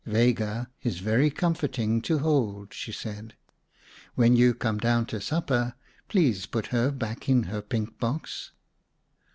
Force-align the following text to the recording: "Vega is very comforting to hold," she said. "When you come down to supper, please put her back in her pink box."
"Vega 0.07 0.67
is 0.81 0.97
very 0.97 1.29
comforting 1.29 2.01
to 2.01 2.17
hold," 2.17 2.73
she 2.73 2.91
said. 2.91 3.35
"When 4.15 4.35
you 4.35 4.55
come 4.55 4.79
down 4.79 5.05
to 5.05 5.21
supper, 5.21 5.75
please 6.07 6.47
put 6.47 6.65
her 6.73 6.89
back 6.89 7.29
in 7.29 7.43
her 7.43 7.61
pink 7.61 7.99
box." 7.99 8.49